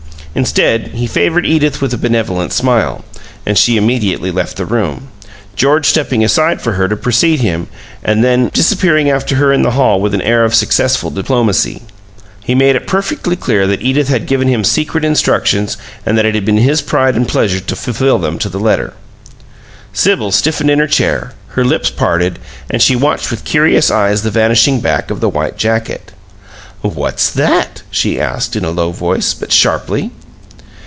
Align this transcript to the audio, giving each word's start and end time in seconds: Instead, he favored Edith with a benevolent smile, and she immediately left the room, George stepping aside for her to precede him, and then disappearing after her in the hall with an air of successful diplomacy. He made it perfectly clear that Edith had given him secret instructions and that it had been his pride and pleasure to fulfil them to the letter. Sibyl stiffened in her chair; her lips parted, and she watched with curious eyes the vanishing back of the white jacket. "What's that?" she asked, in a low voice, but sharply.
Instead, 0.33 0.87
he 0.93 1.07
favored 1.07 1.45
Edith 1.45 1.81
with 1.81 1.93
a 1.93 1.97
benevolent 1.97 2.53
smile, 2.53 3.03
and 3.45 3.57
she 3.57 3.75
immediately 3.75 4.31
left 4.31 4.55
the 4.55 4.65
room, 4.65 5.09
George 5.57 5.85
stepping 5.87 6.23
aside 6.23 6.61
for 6.61 6.71
her 6.71 6.87
to 6.87 6.95
precede 6.95 7.41
him, 7.41 7.67
and 8.01 8.23
then 8.23 8.49
disappearing 8.53 9.09
after 9.09 9.35
her 9.35 9.51
in 9.51 9.63
the 9.63 9.71
hall 9.71 9.99
with 9.99 10.13
an 10.13 10.21
air 10.21 10.45
of 10.45 10.55
successful 10.55 11.09
diplomacy. 11.09 11.81
He 12.45 12.55
made 12.55 12.77
it 12.77 12.87
perfectly 12.87 13.35
clear 13.35 13.67
that 13.67 13.81
Edith 13.81 14.07
had 14.07 14.25
given 14.25 14.47
him 14.47 14.63
secret 14.63 15.03
instructions 15.03 15.75
and 16.05 16.17
that 16.17 16.23
it 16.23 16.33
had 16.33 16.45
been 16.45 16.55
his 16.59 16.81
pride 16.81 17.17
and 17.17 17.27
pleasure 17.27 17.59
to 17.59 17.75
fulfil 17.75 18.17
them 18.17 18.39
to 18.39 18.47
the 18.47 18.57
letter. 18.57 18.93
Sibyl 19.91 20.31
stiffened 20.31 20.71
in 20.71 20.79
her 20.79 20.87
chair; 20.87 21.33
her 21.49 21.65
lips 21.65 21.89
parted, 21.89 22.39
and 22.69 22.81
she 22.81 22.95
watched 22.95 23.31
with 23.31 23.43
curious 23.43 23.91
eyes 23.91 24.21
the 24.21 24.31
vanishing 24.31 24.79
back 24.79 25.11
of 25.11 25.19
the 25.19 25.27
white 25.27 25.57
jacket. 25.57 26.13
"What's 26.81 27.29
that?" 27.31 27.81
she 27.91 28.17
asked, 28.19 28.55
in 28.55 28.63
a 28.65 28.71
low 28.71 28.91
voice, 28.93 29.33
but 29.35 29.51
sharply. 29.51 30.11